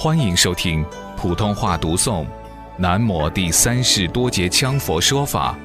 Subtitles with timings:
[0.00, 2.24] 欢迎收听普通话读诵
[2.76, 5.58] 《南摩第三世多杰羌佛说法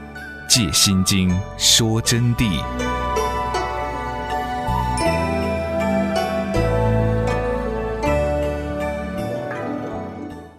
[0.49, 2.59] ·借心经》说真谛。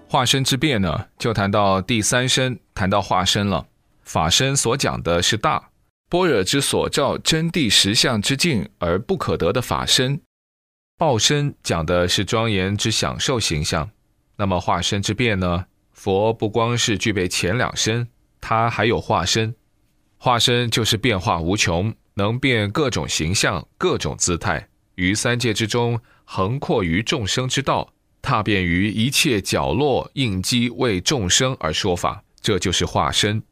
[0.09, 3.67] 化身之变呢，就谈到第三身，谈到化身了。
[4.05, 5.71] 法身所讲的是大
[6.09, 10.21] 般若之所照真谛实相之境而不可得的法身。
[10.97, 13.91] 报身讲的是庄严之享受形象，
[14.37, 15.67] 那么化身之变呢？
[15.93, 18.07] 佛不光是具备前两身，
[18.41, 19.57] 他还有化身。
[20.17, 33.43] 化身就是变化无穷，能变各种形象、各种姿态，于三界之中横阔于众生之道，踏遍于一切角落应机为众生而说法，这就是化身。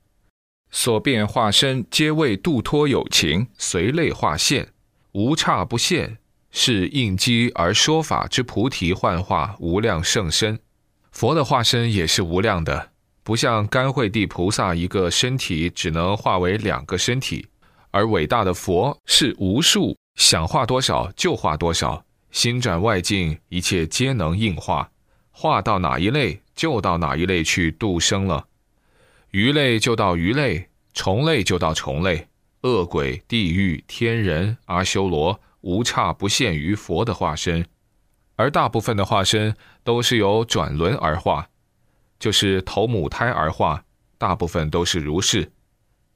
[0.70, 4.68] 所变化身皆为度脱有情，随类化现，
[5.10, 6.18] 无差不现。
[6.54, 10.58] 是应机而说法之菩提幻化无量圣身，
[11.10, 12.90] 佛的化身也是无量的，
[13.22, 17.46] 不像甘惠地菩萨一个身体只能化为两个身体，
[17.90, 24.90] 而伟大的佛是无数，想化多少就化多少，心转外境，一切皆能应化，
[25.30, 28.46] 化到哪一类就到哪一类去度生了，
[29.30, 32.28] 鱼类就到鱼类，虫类就到虫类，
[32.60, 35.40] 恶鬼、地狱、天人、阿修罗。
[35.62, 37.64] 无差不限于佛的化身，
[38.34, 41.48] 而大部分的化身都是由转轮而化，
[42.18, 43.84] 就是投母胎而化，
[44.18, 45.52] 大部分都是如是，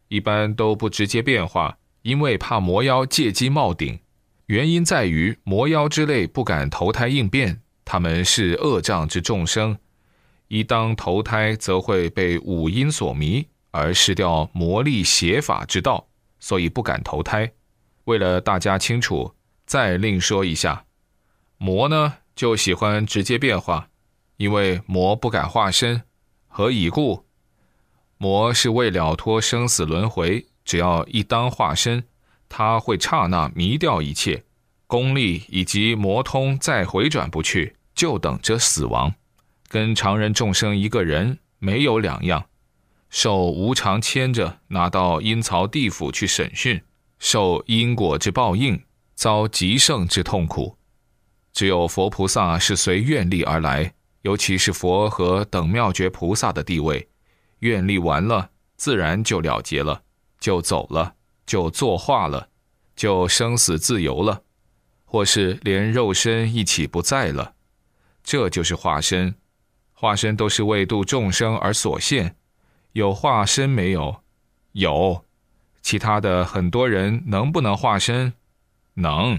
[0.08, 4.00] 一般都不直接变化，因为怕魔妖借机冒顶。
[4.47, 9.78] 原因在于魔妖之类不敢投胎应变，他们是恶障之众生，
[10.48, 16.08] 一当投胎则会被五阴所迷，而失掉魔力邪法之道，
[16.41, 17.53] 所以不敢投胎。
[18.06, 19.36] 为了大家清楚。
[19.67, 20.84] 再另说一下，
[21.59, 23.89] 魔呢就喜欢直接变化，
[24.37, 26.03] 因为魔不敢化身。
[26.47, 27.27] 何以故？
[28.16, 32.04] 魔是为了脱生死轮回，只要一当化身，
[32.49, 34.44] 他会刹那迷掉一切
[34.87, 39.12] 功力以及魔通，再回转不去，就等着死亡，
[39.69, 42.47] 跟常人众生一个人没有两样，
[43.10, 46.81] 受无常牵着，拿到阴曹地府去审讯，
[47.19, 48.85] 受因果之报应。
[49.16, 50.77] 遭极盛之痛苦，
[51.53, 57.09] 只有佛菩萨是随愿力而来，尤其是佛和等妙觉菩萨的地位，
[57.60, 60.03] 愿力完了，自然就了结了，
[60.38, 61.15] 就走了，
[61.47, 62.50] 就作化了，
[62.94, 64.43] 就生死自由了，
[65.06, 67.54] 或是连肉身一起不在了，
[68.22, 69.34] 这就是化身。
[69.94, 72.37] 化身都是为度众生而所现，
[72.93, 74.22] 有化身没有？
[74.72, 75.25] 有。
[75.81, 78.34] 其他的很多人能不能化身？
[78.97, 79.39] 能，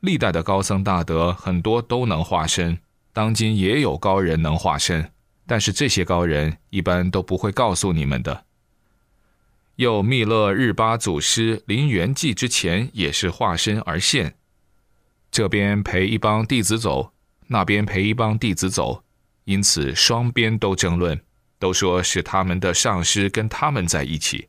[0.00, 2.78] 历代的高僧大德很多都能化身，
[3.12, 5.12] 当今也有高人能化身，
[5.46, 8.46] 但是这些高人一般都不会告诉你们的。
[9.76, 14.34] 又密勒日巴祖师临圆寂之前也是化身而现，
[15.30, 17.12] 这边陪一帮弟子走，
[17.48, 19.04] 那边陪一帮弟子走，
[19.44, 21.20] 因此双边都争论，
[21.58, 24.48] 都说是他们的上师跟他们在一起。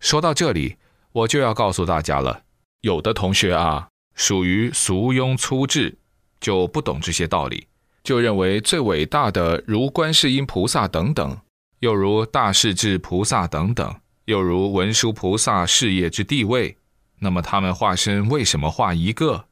[0.00, 0.76] 说到这里，
[1.12, 2.44] 我就要告诉大家了。
[2.82, 5.96] 有的同学啊，属于俗庸粗智，
[6.40, 7.66] 就不懂这些道理，
[8.04, 11.38] 就认为最伟大的如观世音菩萨等等，
[11.80, 16.76] 又如大势至菩萨等等，又如文殊菩萨事业之地位，
[17.18, 19.46] 那么他们化身为什么化一个？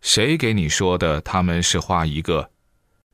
[0.00, 2.50] 谁给你说的他们是化一个？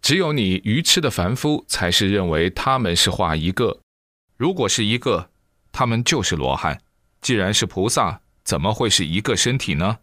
[0.00, 3.80] 只有你愚痴的凡夫才是认为他们是化一个。
[4.36, 5.30] 如果是一个，
[5.72, 6.76] 他们就是罗汉；
[7.20, 8.20] 既然是菩萨。
[8.44, 9.98] 怎么会是一个身体呢？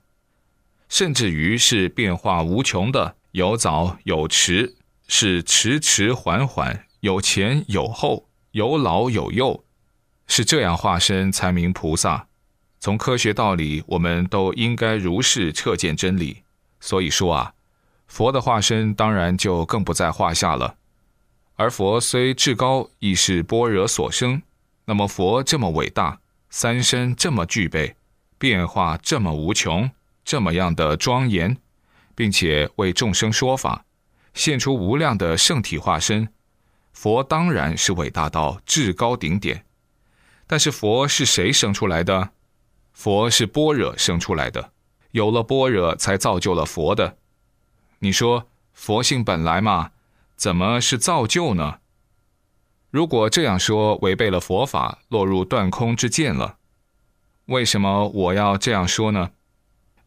[0.90, 4.76] 甚至于是变化无穷的，有早有迟，
[5.08, 9.64] 是迟迟缓缓，有前有后，有老有幼，
[10.28, 12.28] 是这样化身才名菩萨。
[12.80, 16.44] 从科学道理，我们都应该如是彻见真理。
[16.80, 17.54] 所以说啊，
[18.08, 20.76] 佛的化身当然就更不在话下了。
[21.56, 24.42] 而佛虽至高，亦是般若所生。
[24.86, 26.20] 那么佛这么伟大，
[26.50, 27.96] 三身这么具备。
[28.42, 29.92] 变化这么无穷，
[30.26, 31.56] 这么样的庄严，
[32.16, 33.86] 并且为众生说法，
[34.34, 36.28] 现出无量的圣体化身，
[36.92, 39.64] 佛当然是伟大到至高顶点。
[40.48, 42.32] 但是佛是谁生出来的？
[42.94, 44.72] 佛是般若生出来的，
[45.12, 47.18] 有了般若才造就了佛的。
[48.00, 49.92] 你说佛性本来嘛，
[50.36, 51.78] 怎么是造就呢？
[52.90, 56.58] 如果这样说，违背了佛法，落入断空之见了。
[57.52, 59.32] 为什么我要这样说呢？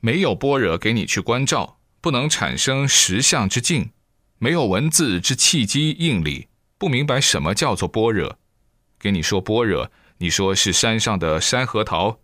[0.01, 3.91] 没有般若给你去关照，不能产生实相之境，
[4.39, 6.49] 没有文字之契机应理，
[6.79, 8.39] 不明白什么叫做般若。
[8.99, 12.19] 给你说般若，你说是山上的山核桃；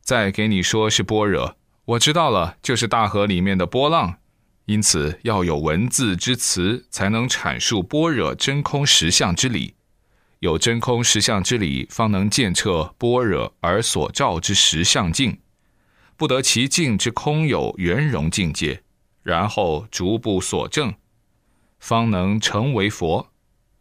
[0.00, 4.18] 再给你说是般若，我知道了，就是大河里面的波浪。
[4.66, 9.74] 因此要有文字之词，才能阐述般若真空实相之理。
[10.42, 15.38] 有真空实相之理，方能见彻般若而所照之实相境，
[16.16, 18.82] 不得其境之空有圆融境界，
[19.22, 20.92] 然后逐步所证，
[21.78, 23.28] 方能成为佛。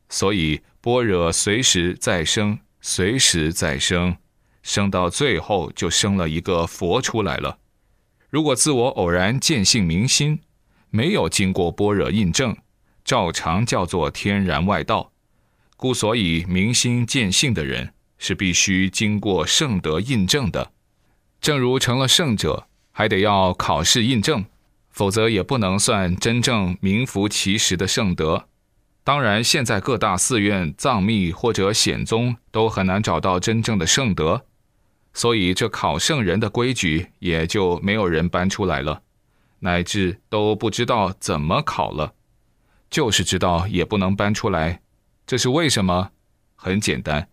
[0.08, 4.16] 所以般若随时在生，随时在生，
[4.62, 7.57] 生到最后就生了一个佛出来了。
[8.30, 10.40] 如果自我偶然见性明心，
[10.92, 12.56] 没有经过般若印证，
[13.04, 15.11] 照常叫做天然外道。
[15.81, 20.72] 故所以明心见性的人是必须经过圣德印证的。
[21.42, 24.45] 正如成了圣者，还得要考试印证，
[24.92, 28.45] 否则也不能算真正名副其实的圣德。
[29.04, 34.45] 当然，现在各大寺院、藏密或者显宗都很难找到真正的圣德，
[35.16, 39.01] 所以这考圣人的规矩也就没有人搬出来了。
[39.62, 42.13] 乃至都不知道怎么考了，
[42.92, 44.81] 就是知道也不能搬出来，
[45.25, 46.12] 这是为什么？
[46.56, 47.27] 很简单，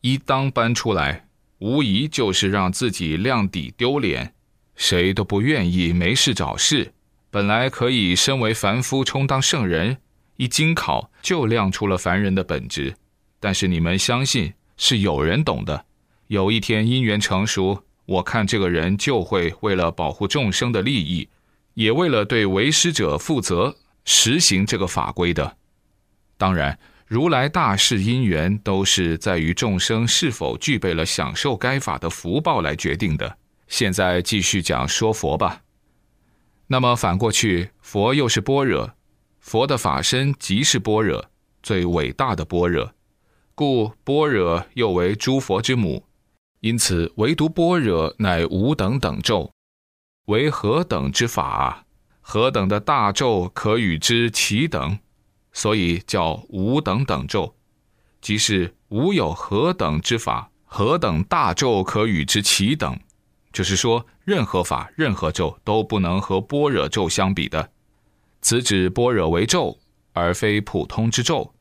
[0.00, 4.34] 一当搬出来，无疑就是让自己亮底丢脸，
[4.74, 6.92] 谁都不愿意没事找事。
[7.30, 9.96] 本来可以身为凡夫充当圣人，
[10.36, 12.94] 一经考就亮出了凡人的本质。
[13.40, 15.84] 但是你们相信是有人懂的，
[16.26, 21.28] 有一天因缘成熟，我看这个人就会为了保护众生的利益。
[21.74, 25.56] 也为了对为师者负责，实行这个法规的。
[26.36, 26.78] 当然，
[27.14, 33.38] 如来大事因缘都是在于众生是否具备了享受该法的福报来决定的。
[33.68, 35.62] 现在继续讲说佛吧。
[36.66, 38.90] 那么反过去，佛又是般若，
[39.38, 41.24] 佛的法身即是般若，
[41.62, 42.92] 最伟大的般若，
[43.54, 46.04] 故般若又为诸佛之母。
[46.58, 49.52] 因此，唯独般若乃无等等咒。
[50.24, 51.86] 为何等之法？
[52.20, 54.98] 何等的大咒可与之齐等？
[55.54, 57.54] 所以叫无等等咒，
[58.20, 62.98] 即是无有何等之法，何等大咒可与之齐等？
[63.50, 67.70] 就是说，任何法、任何咒都不能和般若咒相比的。
[68.42, 69.78] 此指般若为咒，
[70.12, 71.54] 而非普通之咒，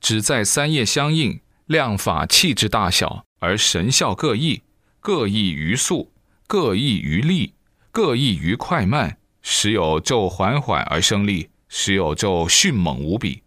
[0.00, 4.62] 只在三业相应，量法器之大小，而神效各异，
[5.00, 6.10] 各异于速，
[6.46, 7.52] 各异于力。
[7.92, 13.42] 各异于快慢，时有咒缓缓而生力，时有咒迅猛无比。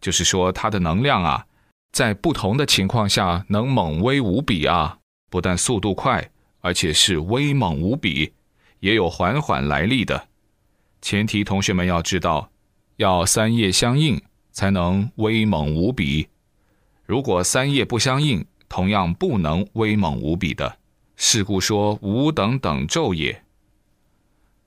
[0.00, 1.46] 就是说，它的能量啊，
[1.90, 4.98] 在不同的情况下能猛威无比啊，
[5.30, 6.30] 不但速度快，
[6.60, 8.32] 而且是威猛无比，
[8.80, 10.28] 也有缓缓来力的。
[11.00, 12.50] 前提，同学们要知道，
[12.96, 14.20] 要三业相应
[14.50, 16.28] 才能威猛无比。
[17.06, 20.78] 如果三业不相应，同样不能威猛无比的。
[21.16, 23.44] 是故说无等等咒也。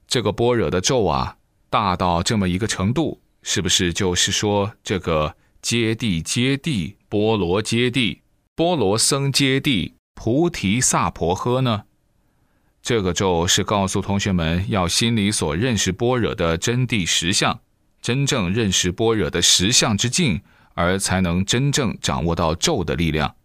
[0.08, 1.38] 这个般若的咒啊，
[1.76, 8.20] 大到这么一个程度，是不是就是说这个揭谛揭谛波罗揭谛
[8.56, 11.84] 波罗僧揭谛菩提萨婆诃呢？
[12.82, 17.60] 这个咒是告诉同学们要心里所认识般若的真谛实相，
[18.02, 20.40] 真正认识般若的实相之境，
[20.76, 23.36] 而才能真正掌握到咒的力量。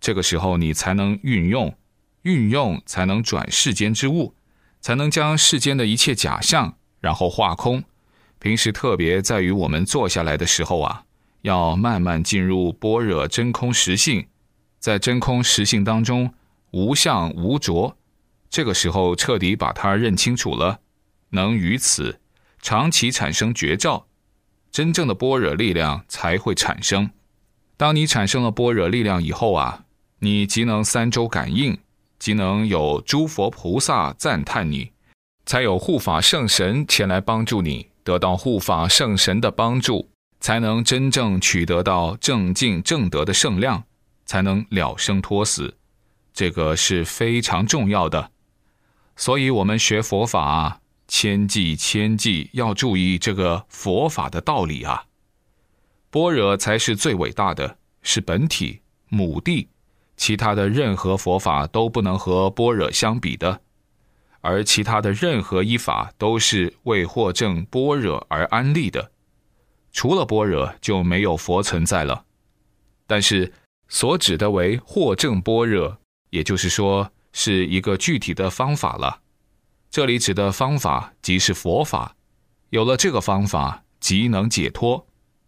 [0.00, 1.76] 这个时候你才能运用，
[2.22, 4.34] 运用才能转世间之物。
[4.80, 7.82] 才能将世间的一切假象，然后化空。
[8.38, 11.04] 平时特别在于我们坐下来的时候啊，
[11.42, 14.26] 要慢慢进入般若真空实性，
[14.78, 16.32] 在真空实性当中
[16.70, 17.96] 无相无着，
[18.48, 20.80] 这个时候彻底把它认清楚了，
[21.30, 22.20] 能于此
[22.62, 24.06] 长期产生觉照，
[24.70, 27.10] 真正的般若力量才会产生。
[27.76, 29.84] 当你产生了般若力量以后啊，
[30.20, 31.78] 你即能三周感应。
[32.18, 34.90] 即能有诸佛菩萨赞叹你，
[35.46, 43.84] 才有护法圣神前来帮助你，得到护法圣神的帮助，才能真正取得到正境正德的圣量，
[44.24, 45.76] 才能了生脱死。
[46.32, 48.30] 这个是非常重要的。
[49.16, 55.04] 所以，我们学佛法啊，千记千记要注意这个佛法的道理啊。
[56.10, 59.68] 般若才是最伟大的，是本体母地。
[60.16, 63.60] 其他的任何佛法都不能和般若相比的，
[64.40, 69.12] 而其他的任何一法都是为获证般若而安立的，
[69.92, 72.24] 除了般若就没有佛存在了。
[73.06, 73.52] 但是
[73.88, 75.98] 所指的为获证般若，
[76.30, 79.20] 也就是说是一个具体的方法了。
[79.90, 82.14] 这里指的方法即是佛法，
[82.70, 85.06] 有了这个方法，即能解脱。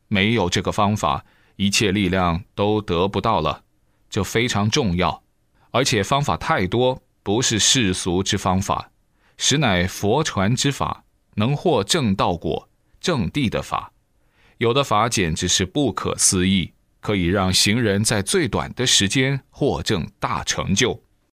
[0.08, 1.24] 没有这个方法，
[1.56, 3.62] 一切力量都得不到了。
[4.10, 5.22] 这非常重要，
[5.70, 8.90] 而且方法太多，不是世俗之方法，
[9.36, 12.68] 实乃佛传之法，能获正道果、
[13.00, 13.92] 正地的法。
[14.58, 21.02] 有的法简直是不可思议，可以让行人在最短的时间获证大成就。